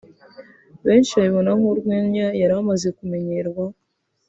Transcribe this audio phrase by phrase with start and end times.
[0.85, 3.75] benshi babibona nk'urwenya yari amaze kumenyerwaho